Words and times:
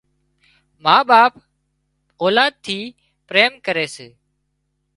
ما 0.83 0.95
ٻاپ 1.09 1.33
اولاد 2.21 2.53
ٿي 2.65 2.79
پريم 3.27 3.51
ڪري 3.65 3.87
سي 3.95 4.07